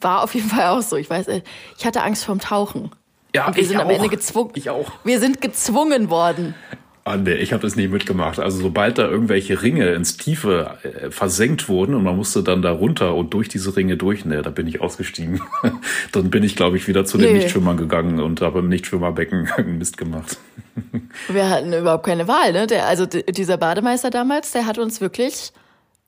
war 0.00 0.22
auf 0.22 0.34
jeden 0.34 0.48
Fall 0.48 0.66
auch 0.68 0.82
so. 0.82 0.96
Ich 0.96 1.10
weiß, 1.10 1.28
äh, 1.28 1.42
ich 1.76 1.84
hatte 1.84 2.02
Angst 2.02 2.24
vorm 2.24 2.40
Tauchen. 2.40 2.90
Ja, 3.34 3.46
und 3.46 3.56
wir 3.56 3.66
sind 3.66 3.76
auch. 3.76 3.82
am 3.82 3.90
Ende 3.90 4.08
gezwungen. 4.08 4.52
Ich 4.54 4.70
auch. 4.70 4.90
Wir 5.04 5.20
sind 5.20 5.40
gezwungen 5.40 6.08
worden. 6.08 6.54
Ah, 7.08 7.16
nee, 7.16 7.34
ich 7.34 7.54
habe 7.54 7.62
das 7.62 7.74
nie 7.74 7.88
mitgemacht. 7.88 8.38
Also 8.38 8.60
sobald 8.60 8.98
da 8.98 9.08
irgendwelche 9.08 9.62
Ringe 9.62 9.88
ins 9.94 10.18
Tiefe 10.18 10.76
äh, 10.82 11.10
versenkt 11.10 11.68
wurden 11.68 11.94
und 11.94 12.02
man 12.02 12.16
musste 12.16 12.42
dann 12.42 12.60
da 12.60 12.70
runter 12.70 13.14
und 13.14 13.32
durch 13.32 13.48
diese 13.48 13.74
Ringe 13.76 13.96
durch, 13.96 14.26
ne, 14.26 14.42
da 14.42 14.50
bin 14.50 14.66
ich 14.66 14.82
ausgestiegen. 14.82 15.40
dann 16.12 16.28
bin 16.28 16.44
ich, 16.44 16.54
glaube 16.54 16.76
ich, 16.76 16.86
wieder 16.86 17.06
zu 17.06 17.16
den 17.16 17.32
Nee. 17.32 17.38
Nichtschwimmern 17.38 17.78
gegangen 17.78 18.20
und 18.20 18.42
habe 18.42 18.58
im 18.58 18.68
Nichtschwimmerbecken 18.68 19.48
Mist 19.78 19.96
gemacht. 19.96 20.36
Wir 21.28 21.48
hatten 21.48 21.72
überhaupt 21.72 22.04
keine 22.04 22.28
Wahl, 22.28 22.52
ne? 22.52 22.66
Der, 22.66 22.86
also 22.86 23.06
dieser 23.06 23.56
Bademeister 23.56 24.10
damals, 24.10 24.52
der 24.52 24.66
hat 24.66 24.78
uns 24.78 25.00
wirklich 25.00 25.52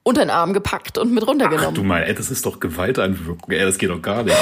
unter 0.03 0.23
den 0.23 0.31
Arm 0.31 0.55
gepackt 0.55 0.97
und 0.97 1.13
mit 1.13 1.27
runtergenommen. 1.27 1.71
Ach, 1.71 1.75
du 1.75 1.85
mal, 1.85 2.03
ey, 2.03 2.15
das 2.15 2.31
ist 2.31 2.47
doch 2.47 2.59
Gewalteinwirkung. 2.59 3.51
Ey, 3.51 3.61
das 3.61 3.77
geht 3.77 3.91
doch 3.91 4.01
gar 4.01 4.23
nicht. 4.23 4.37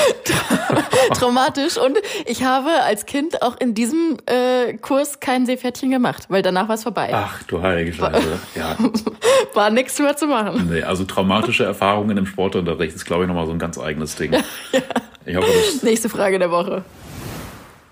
Traumatisch. 1.15 1.77
Und 1.77 1.99
ich 2.27 2.45
habe 2.45 2.71
als 2.85 3.07
Kind 3.07 3.43
auch 3.43 3.59
in 3.59 3.75
diesem 3.75 4.19
äh, 4.27 4.75
Kurs 4.75 5.19
kein 5.19 5.47
Seepferdchen 5.47 5.91
gemacht, 5.91 6.27
weil 6.29 6.43
danach 6.43 6.69
war 6.69 6.77
es 6.77 6.85
vorbei. 6.85 7.11
Ach, 7.13 7.43
du 7.45 7.61
heilige 7.61 7.93
Scheiße. 7.93 8.39
Ja. 8.55 8.77
War 9.55 9.71
nichts 9.71 9.99
mehr 9.99 10.17
zu 10.17 10.27
machen. 10.27 10.69
Nee, 10.71 10.83
also 10.83 11.05
traumatische 11.05 11.65
Erfahrungen 11.65 12.17
im 12.17 12.27
Sportunterricht 12.27 12.95
ist, 12.95 13.05
glaube 13.05 13.25
ich, 13.25 13.29
nochmal 13.29 13.47
so 13.47 13.53
ein 13.53 13.59
ganz 13.59 13.79
eigenes 13.79 14.15
Ding. 14.15 14.33
ja. 14.73 14.81
Ich 15.25 15.37
hoffe, 15.37 15.49
das 15.73 15.83
Nächste 15.83 16.09
Frage 16.09 16.39
der 16.39 16.51
Woche. 16.51 16.85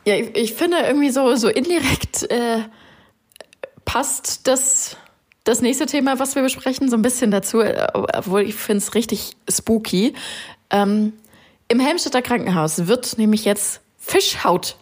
Ja, 0.07 0.15
ich, 0.15 0.37
ich 0.37 0.55
finde 0.55 0.79
irgendwie 0.87 1.11
so, 1.11 1.35
so 1.35 1.49
indirekt 1.49 2.31
äh, 2.31 2.61
passt 3.85 4.47
das 4.47 4.97
das 5.47 5.63
nächste 5.63 5.87
Thema, 5.87 6.19
was 6.19 6.35
wir 6.35 6.43
besprechen, 6.43 6.91
so 6.91 6.97
ein 6.97 7.03
bisschen 7.03 7.31
dazu, 7.31 7.63
obwohl 7.95 8.43
ich 8.43 8.57
finde 8.57 8.79
es 8.79 8.95
richtig 8.95 9.37
spooky. 9.49 10.13
Ähm, 10.71 11.13
Im 11.69 11.81
Helmstedter 11.81 12.21
Krankenhaus 12.21 12.89
wird 12.89 13.17
nämlich 13.17 13.45
jetzt 13.45 13.81
Fischhaut 13.97 14.77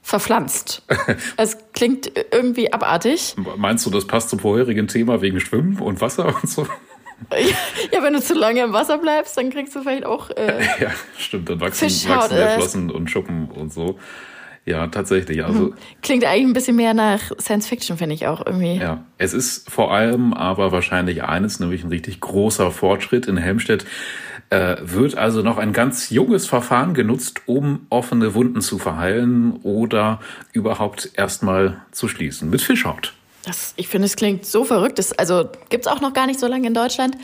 verpflanzt. 0.00 0.82
Es 1.36 1.58
klingt 1.72 2.12
irgendwie 2.30 2.72
abartig. 2.72 3.34
Meinst 3.56 3.84
du, 3.84 3.90
das 3.90 4.06
passt 4.06 4.30
zum 4.30 4.38
vorherigen 4.38 4.86
Thema 4.86 5.20
wegen 5.22 5.40
Schwimmen 5.40 5.78
und 5.80 6.00
Wasser 6.00 6.26
und 6.26 6.48
so? 6.48 6.66
Ja, 7.92 8.02
wenn 8.02 8.12
du 8.12 8.20
zu 8.20 8.34
lange 8.34 8.60
im 8.62 8.72
Wasser 8.72 8.98
bleibst, 8.98 9.36
dann 9.38 9.48
kriegst 9.48 9.74
du 9.74 9.82
vielleicht 9.82 10.04
auch. 10.04 10.30
Äh, 10.30 10.62
ja, 10.80 10.90
stimmt, 11.16 11.48
dann 11.48 11.60
wachsen, 11.60 11.88
Fischhaut, 11.88 12.30
wachsen 12.30 12.36
äh, 12.36 12.54
Flossen 12.56 12.90
und 12.90 13.10
Schuppen 13.10 13.50
und 13.50 13.72
so. 13.72 13.98
Ja, 14.66 14.86
tatsächlich. 14.86 15.44
Also 15.44 15.60
mhm. 15.60 15.74
Klingt 16.00 16.24
eigentlich 16.24 16.46
ein 16.46 16.52
bisschen 16.54 16.76
mehr 16.76 16.94
nach 16.94 17.20
Science 17.38 17.66
Fiction, 17.68 17.98
finde 17.98 18.14
ich 18.14 18.26
auch 18.26 18.44
irgendwie. 18.44 18.76
Ja, 18.76 19.04
es 19.18 19.34
ist 19.34 19.70
vor 19.70 19.92
allem 19.92 20.32
aber 20.32 20.72
wahrscheinlich 20.72 21.22
eines, 21.22 21.60
nämlich 21.60 21.84
ein 21.84 21.90
richtig 21.90 22.20
großer 22.20 22.70
Fortschritt 22.70 23.26
in 23.26 23.36
Helmstedt. 23.36 23.84
Äh, 24.50 24.76
wird 24.80 25.16
also 25.16 25.42
noch 25.42 25.58
ein 25.58 25.72
ganz 25.72 26.10
junges 26.10 26.46
Verfahren 26.46 26.94
genutzt, 26.94 27.42
um 27.46 27.86
offene 27.90 28.34
Wunden 28.34 28.60
zu 28.60 28.78
verheilen 28.78 29.52
oder 29.62 30.20
überhaupt 30.52 31.10
erstmal 31.14 31.82
zu 31.92 32.08
schließen 32.08 32.48
mit 32.48 32.62
Fischhaut. 32.62 33.14
Das, 33.44 33.74
ich 33.76 33.88
finde, 33.88 34.06
es 34.06 34.16
klingt 34.16 34.46
so 34.46 34.64
verrückt. 34.64 34.98
Das, 34.98 35.12
also 35.12 35.50
gibt's 35.68 35.86
auch 35.86 36.00
noch 36.00 36.14
gar 36.14 36.26
nicht 36.26 36.40
so 36.40 36.46
lange 36.46 36.66
in 36.66 36.74
Deutschland. 36.74 37.16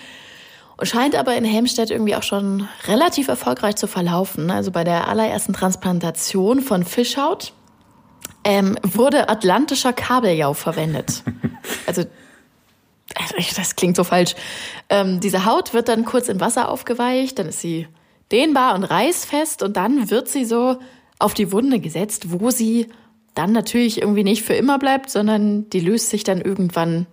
Scheint 0.82 1.14
aber 1.14 1.36
in 1.36 1.44
Helmstedt 1.44 1.90
irgendwie 1.90 2.16
auch 2.16 2.22
schon 2.22 2.68
relativ 2.86 3.28
erfolgreich 3.28 3.76
zu 3.76 3.86
verlaufen. 3.86 4.50
Also 4.50 4.70
bei 4.70 4.84
der 4.84 5.08
allerersten 5.08 5.52
Transplantation 5.52 6.60
von 6.60 6.84
Fischhaut 6.84 7.52
ähm, 8.44 8.78
wurde 8.82 9.28
atlantischer 9.28 9.92
Kabeljau 9.92 10.54
verwendet. 10.54 11.22
Also 11.86 12.04
das 13.56 13.74
klingt 13.74 13.96
so 13.96 14.04
falsch. 14.04 14.34
Ähm, 14.88 15.20
diese 15.20 15.44
Haut 15.44 15.74
wird 15.74 15.88
dann 15.88 16.04
kurz 16.04 16.28
in 16.28 16.40
Wasser 16.40 16.68
aufgeweicht, 16.68 17.38
dann 17.38 17.48
ist 17.48 17.60
sie 17.60 17.88
dehnbar 18.30 18.74
und 18.76 18.84
reißfest 18.84 19.62
und 19.62 19.76
dann 19.76 20.10
wird 20.10 20.28
sie 20.28 20.44
so 20.44 20.78
auf 21.18 21.34
die 21.34 21.50
Wunde 21.52 21.80
gesetzt, 21.80 22.30
wo 22.30 22.50
sie 22.50 22.86
dann 23.34 23.52
natürlich 23.52 24.00
irgendwie 24.00 24.24
nicht 24.24 24.42
für 24.42 24.54
immer 24.54 24.78
bleibt, 24.78 25.10
sondern 25.10 25.68
die 25.70 25.80
löst 25.80 26.10
sich 26.10 26.24
dann 26.24 26.40
irgendwann 26.40 27.06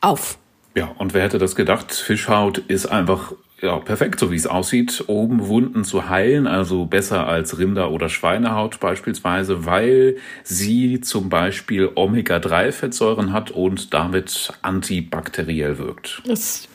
auf. 0.00 0.38
Ja, 0.74 0.94
und 0.98 1.14
wer 1.14 1.22
hätte 1.22 1.38
das 1.38 1.56
gedacht? 1.56 1.92
Fischhaut 1.92 2.58
ist 2.58 2.86
einfach 2.86 3.32
ja, 3.62 3.78
perfekt, 3.78 4.20
so 4.20 4.30
wie 4.30 4.36
es 4.36 4.46
aussieht, 4.46 5.04
um 5.06 5.48
Wunden 5.48 5.84
zu 5.84 6.08
heilen, 6.08 6.46
also 6.46 6.86
besser 6.86 7.26
als 7.26 7.58
Rinder- 7.58 7.90
oder 7.90 8.08
Schweinehaut 8.08 8.80
beispielsweise, 8.80 9.66
weil 9.66 10.16
sie 10.44 11.00
zum 11.00 11.28
Beispiel 11.28 11.90
Omega-3-Fettsäuren 11.94 13.32
hat 13.32 13.50
und 13.50 13.92
damit 13.92 14.52
antibakteriell 14.62 15.78
wirkt. 15.78 16.22
Das 16.26 16.68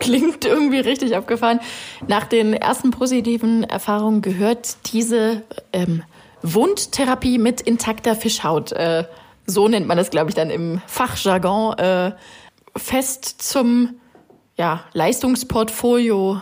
klingt 0.00 0.44
irgendwie 0.44 0.80
richtig 0.80 1.14
abgefahren. 1.14 1.60
Nach 2.08 2.24
den 2.24 2.54
ersten 2.54 2.90
positiven 2.90 3.62
Erfahrungen 3.62 4.20
gehört 4.20 4.92
diese 4.92 5.42
ähm, 5.72 6.02
Wundtherapie 6.42 7.38
mit 7.38 7.60
intakter 7.60 8.16
Fischhaut. 8.16 8.72
Äh, 8.72 9.04
so 9.46 9.68
nennt 9.68 9.86
man 9.86 9.96
das, 9.96 10.10
glaube 10.10 10.30
ich, 10.30 10.34
dann 10.34 10.50
im 10.50 10.80
Fachjargon. 10.86 11.78
Äh, 11.78 12.12
fest 12.76 13.24
zum 13.24 14.00
ja, 14.56 14.84
Leistungsportfolio 14.92 16.40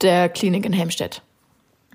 der 0.00 0.28
Klinik 0.28 0.66
in 0.66 0.72
Helmstedt. 0.72 1.22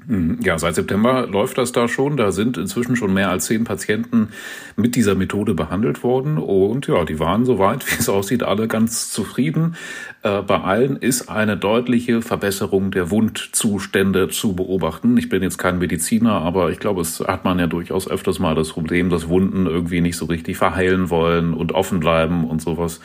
Mhm. 0.08 0.40
Ja, 0.42 0.58
seit 0.58 0.76
September 0.76 1.28
läuft 1.28 1.58
das 1.58 1.74
da 1.74 1.90
schon. 1.90 2.16
Da 2.16 2.32
sind 2.32 2.58
inzwischen 2.58 2.96
schon 2.96 3.14
mehr 3.14 3.30
als 3.30 3.46
zehn 3.46 3.66
Patienten 3.66 4.30
mit 4.78 4.96
dieser 4.96 5.16
Methode 5.16 5.54
behandelt 5.54 6.02
worden. 6.02 6.38
Und 6.38 6.88
ja, 6.88 7.04
die 7.04 7.20
waren 7.20 7.44
soweit, 7.44 7.86
wie 7.92 8.00
es 8.00 8.08
aussieht, 8.08 8.42
alle 8.42 8.70
ganz 8.70 9.12
zufrieden. 9.12 9.76
Äh, 10.24 10.42
bei 10.44 10.62
allen 10.62 10.96
ist 10.96 11.30
eine 11.30 11.58
deutliche 11.58 12.22
Verbesserung 12.22 12.92
der 12.92 13.12
Wundzustände 13.12 14.30
zu 14.30 14.56
beobachten. 14.56 15.18
Ich 15.18 15.28
bin 15.28 15.44
jetzt 15.44 15.58
kein 15.58 15.78
Mediziner, 15.78 16.42
aber 16.42 16.72
ich 16.72 16.80
glaube, 16.80 17.02
es 17.02 17.20
hat 17.20 17.44
man 17.44 17.60
ja 17.60 17.68
durchaus 17.68 18.10
öfters 18.10 18.40
mal 18.40 18.56
das 18.56 18.70
Problem, 18.70 19.10
dass 19.10 19.28
Wunden 19.28 19.66
irgendwie 19.66 20.00
nicht 20.00 20.16
so 20.16 20.26
richtig 20.26 20.56
verheilen 20.56 21.10
wollen 21.10 21.54
und 21.54 21.74
offen 21.74 22.00
bleiben 22.00 22.46
und 22.46 22.62
sowas. 22.62 23.02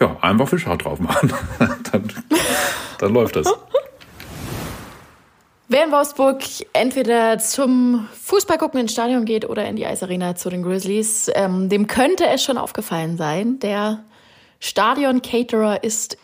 Ja, 0.00 0.16
einfach 0.22 0.48
Fischhaut 0.48 0.84
drauf 0.84 1.00
machen. 1.00 1.32
dann, 1.92 2.02
dann 2.98 3.12
läuft 3.12 3.36
das. 3.36 3.52
Wer 5.68 5.84
in 5.84 5.90
Wolfsburg 5.90 6.44
entweder 6.74 7.38
zum 7.38 8.08
Fußball 8.12 8.56
gucken 8.56 8.78
ins 8.78 8.92
Stadion 8.92 9.24
geht 9.24 9.48
oder 9.48 9.66
in 9.66 9.74
die 9.74 9.84
Eisarena 9.84 10.36
zu 10.36 10.48
den 10.48 10.62
Grizzlies, 10.62 11.28
ähm, 11.34 11.68
dem 11.68 11.88
könnte 11.88 12.28
es 12.28 12.44
schon 12.44 12.56
aufgefallen 12.56 13.16
sein. 13.16 13.58
Der 13.58 14.04
Stadion-Caterer 14.60 15.82
ist 15.82 16.18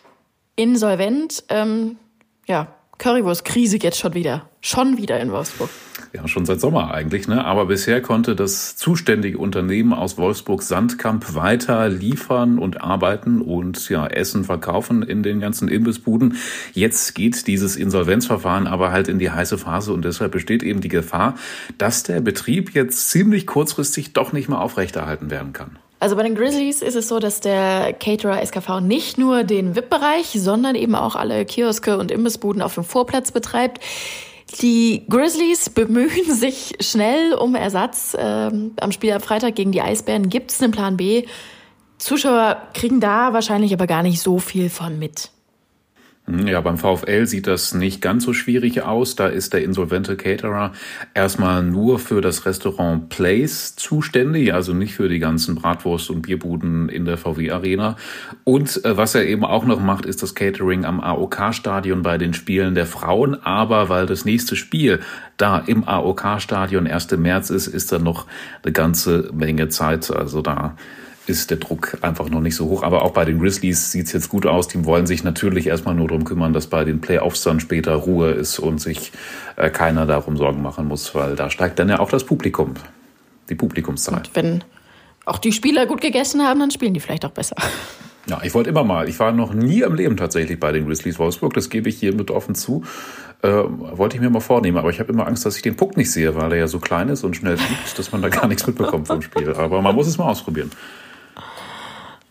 insolvent. 0.55 1.43
Ähm, 1.49 1.97
ja, 2.47 2.69
Currywurst-Krise 2.99 3.79
jetzt 3.83 3.99
schon 3.99 4.15
wieder. 4.15 4.49
Schon 4.61 4.97
wieder 4.97 5.19
in 5.19 5.33
Wolfsburg. 5.33 5.71
Ja, 6.15 6.29
schon 6.29 6.45
seit 6.45 6.61
Sommer 6.61 6.93
eigentlich, 6.93 7.27
ne? 7.27 7.43
Aber 7.45 7.65
bisher 7.65 8.03
konnte 8.03 8.37
das 8.37 8.77
zuständige 8.77 9.39
Unternehmen 9.39 9.95
aus 9.95 10.19
Wolfsburg 10.19 10.63
Sandkamp 10.63 11.35
weiter 11.35 11.89
liefern 11.89 12.59
und 12.59 12.83
arbeiten 12.83 13.41
und 13.41 13.89
ja, 13.89 14.07
Essen 14.07 14.45
verkaufen 14.45 15.03
in 15.03 15.23
den 15.23 15.41
ganzen 15.41 15.69
Imbissbuden. 15.69 16.37
Jetzt 16.75 17.15
geht 17.15 17.47
dieses 17.47 17.77
Insolvenzverfahren 17.77 18.67
aber 18.67 18.93
halt 18.93 19.09
in 19.09 19.19
die 19.19 19.31
heiße 19.31 19.57
Phase 19.57 19.95
und 19.95 20.05
deshalb 20.05 20.33
besteht 20.33 20.63
eben 20.63 20.83
die 20.83 20.89
Gefahr, 20.89 21.35
dass 21.79 22.03
der 22.03 22.21
Betrieb 22.21 22.75
jetzt 22.75 23.09
ziemlich 23.11 23.47
kurzfristig 23.47 24.13
doch 24.13 24.33
nicht 24.33 24.51
mehr 24.51 24.61
aufrechterhalten 24.61 25.31
werden 25.31 25.55
kann. 25.55 25.79
Also 25.99 26.17
bei 26.17 26.25
den 26.25 26.35
Grizzlies 26.35 26.83
ist 26.83 26.97
es 26.97 27.09
so, 27.09 27.21
dass 27.21 27.41
der 27.41 27.93
Caterer 27.93 28.45
SKV 28.45 28.81
nicht 28.81 29.19
nur 29.19 29.45
den 29.45 29.77
VIP-Bereich, 29.77 30.33
sondern 30.35 30.75
eben 30.75 30.95
auch 30.95 31.15
alle 31.15 31.45
Kioske 31.45 31.97
und 31.97 32.11
Imbissbuden 32.11 32.61
auf 32.61 32.75
dem 32.75 32.85
Vorplatz 32.85 33.31
betreibt. 33.31 33.81
Die 34.61 35.05
Grizzlies 35.09 35.71
bemühen 35.71 36.25
sich 36.35 36.75
schnell 36.81 37.35
um 37.35 37.55
Ersatz. 37.55 38.17
Ähm, 38.19 38.73
am 38.81 38.93
Spiel 38.93 39.13
am 39.13 39.21
Freitag 39.21 39.55
gegen 39.55 39.73
die 39.73 39.83
Eisbären 39.83 40.29
gibt 40.29 40.51
es 40.51 40.63
einen 40.63 40.73
Plan 40.73 40.97
B. 40.97 41.25
Zuschauer 41.99 42.69
kriegen 42.75 43.01
da 43.01 43.33
wahrscheinlich 43.33 43.73
aber 43.73 43.87
gar 43.87 44.03
nicht 44.03 44.21
so 44.21 44.39
viel 44.39 44.71
von 44.71 44.99
mit. 44.99 45.31
Hm, 46.27 46.47
ja, 46.47 46.61
beim 46.61 46.79
VfL 46.79 47.27
sieht 47.27 47.49
das 47.49 47.75
nicht 47.75 48.01
ganz 48.01 48.25
so 48.25 48.33
schwierig 48.33 48.83
aus. 48.83 49.17
Da 49.17 49.27
ist 49.27 49.53
der 49.53 49.65
insolvente 49.65 50.17
Caterer 50.17 50.73
erstmal 51.15 51.65
nur 51.65 51.99
für 51.99 52.21
das 52.21 52.47
Restaurant 52.47 53.09
Place 53.09 53.75
zuständig, 53.75 54.55
also 54.55 54.73
nicht 54.73 54.95
für 54.95 55.09
die 55.09 55.19
ganzen 55.19 55.57
Bratwurst- 55.57 56.11
und 56.11 56.23
Bierbuden 56.23 56.89
in 56.89 57.07
der 57.07 57.19
VW 57.19 57.51
Arena. 57.51 57.97
Und 58.45 58.85
äh, 58.85 58.97
was 58.97 59.17
er 59.17 59.27
eben 59.27 59.45
auch 59.45 59.65
noch 59.65 59.81
macht, 59.81 60.07
ist 60.07 60.23
das 60.23 60.37
Catering 60.37 60.85
am 60.85 61.01
AOK-Stadion 61.01 62.03
bei 62.03 62.19
den 62.19 62.35
Spielen 62.35 62.77
der 62.77 62.87
Frauen. 62.87 63.43
Aber 63.43 63.89
weil 63.89 64.07
das 64.07 64.25
nächste 64.25 64.55
Spiel 64.55 65.01
da 65.39 65.59
im 65.59 65.89
AOK-Stadion 65.89 66.87
1. 66.87 67.11
März 67.17 67.51
ist, 67.51 67.67
ist 67.67 67.91
da 67.91 67.99
noch 67.99 68.27
eine 68.63 68.73
ganze 68.73 69.29
Menge 69.33 69.69
Zeit. 69.71 70.09
Also 70.13 70.41
da 70.41 70.77
ist 71.27 71.51
der 71.51 71.59
Druck 71.59 71.99
einfach 72.03 72.29
noch 72.29 72.41
nicht 72.41 72.57
so 72.57 72.69
hoch. 72.69 72.83
Aber 72.83 73.03
auch 73.03 73.13
bei 73.13 73.25
den 73.25 73.39
Grizzlies 73.39 73.93
sieht 73.93 74.07
es 74.07 74.13
jetzt 74.13 74.29
gut 74.29 74.47
aus. 74.47 74.69
Die 74.69 74.85
wollen 74.85 75.07
sich 75.07 75.23
natürlich 75.25 75.67
erstmal 75.67 75.95
nur 75.95 76.09
darum 76.09 76.25
kümmern, 76.25 76.53
dass 76.53 76.67
bei 76.67 76.85
den 76.85 77.01
Playoffs 77.01 77.43
dann 77.43 77.61
später 77.61 77.95
Ruhe 77.95 78.31
ist 78.31 78.59
und 78.59 78.81
sich 78.81 79.13
äh, 79.57 79.71
keiner 79.71 80.07
darum 80.07 80.37
Sorgen 80.37 80.63
machen 80.63 80.89
muss, 80.89 81.15
weil 81.15 81.37
da 81.37 81.51
steigt 81.51 81.79
dann 81.79 81.89
ja 81.89 82.01
auch 82.01 82.11
das 82.11 82.25
Publikum, 82.25 82.75
die 83.49 83.55
Publikumszahl. 83.55 84.19
Und 84.19 84.31
wenn 84.35 84.65
auch 85.25 85.39
die 85.39 85.53
Spieler 85.53 85.87
gut 85.87 86.01
gegessen 86.01 86.43
haben, 86.43 86.61
dann 86.61 86.71
spielen 86.71 86.95
die 86.95 87.01
vielleicht 87.01 87.25
auch 87.25 87.31
besser. 87.31 87.57
Ja, 88.29 88.41
ich 88.45 88.55
wollte 88.55 88.71
immer 88.71 88.85
mal. 88.85 89.09
Ich 89.09 89.19
war 89.19 89.33
noch 89.33 89.53
nie 89.53 89.81
im 89.81 89.97
Leben 89.97 90.17
tatsächlich 90.17 90.61
bei 90.61 90.71
den 90.71 90.87
Grizzlies 90.87 91.19
Wolfsburg. 91.19 91.55
Das 91.55 91.71
gebe 91.71 91.89
ich 91.89 91.99
hiermit 91.99 92.31
offen 92.31 92.55
zu. 92.55 92.85
Äh, 93.43 93.49
wollte 93.51 94.15
ich 94.17 94.23
mir 94.23 94.31
mal 94.31 94.39
vornehmen, 94.39 94.79
aber 94.79 94.91
ich 94.91 95.01
habe 95.01 95.13
immer 95.13 95.27
Angst, 95.27 95.45
dass 95.45 95.57
ich 95.57 95.63
den 95.63 95.75
Puck 95.75 95.97
nicht 95.97 96.13
sehe, 96.13 96.37
weil 96.37 96.53
er 96.53 96.59
ja 96.59 96.69
so 96.69 96.79
klein 96.79 97.09
ist 97.09 97.25
und 97.25 97.35
schnell 97.35 97.57
fliegt, 97.57 97.99
dass 97.99 98.13
man 98.13 98.23
da 98.23 98.29
gar 98.29 98.47
nichts 98.47 98.65
mitbekommt 98.65 99.09
vom 99.09 99.23
Spiel. 99.23 99.53
Aber 99.55 99.83
man 99.83 99.97
muss 99.97 100.07
es 100.07 100.19
mal 100.19 100.27
ausprobieren. 100.27 100.71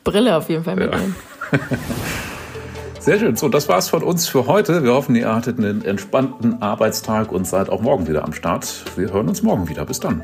Brille 0.04 0.36
auf 0.36 0.50
jeden 0.50 0.64
Fall 0.64 0.76
mitnehmen. 0.76 1.16
Ja. 1.52 1.60
Sehr 3.00 3.18
schön. 3.18 3.36
So, 3.36 3.50
das 3.50 3.68
war's 3.68 3.90
von 3.90 4.04
uns 4.04 4.28
für 4.28 4.46
heute. 4.46 4.84
Wir 4.84 4.94
hoffen, 4.94 5.16
ihr 5.16 5.34
hattet 5.34 5.58
einen 5.58 5.84
entspannten 5.84 6.62
Arbeitstag 6.62 7.32
und 7.32 7.48
seid 7.48 7.70
auch 7.70 7.82
morgen 7.82 8.08
wieder 8.08 8.24
am 8.24 8.32
Start. 8.32 8.84
Wir 8.96 9.12
hören 9.12 9.28
uns 9.28 9.42
morgen 9.42 9.68
wieder. 9.68 9.86
Bis 9.86 10.00
dann. 10.00 10.22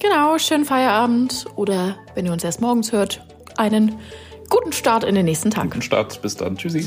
Genau, 0.00 0.38
schönen 0.38 0.64
Feierabend 0.64 1.44
oder 1.54 1.96
wenn 2.14 2.26
ihr 2.26 2.32
uns 2.32 2.42
erst 2.42 2.60
morgens 2.60 2.90
hört, 2.92 3.24
einen 3.56 3.96
guten 4.48 4.72
Start 4.72 5.04
in 5.04 5.14
den 5.14 5.26
nächsten 5.26 5.50
Tag. 5.50 5.64
Guten 5.64 5.82
Start. 5.82 6.22
Bis 6.22 6.36
dann. 6.36 6.56
Tschüssi. 6.56 6.86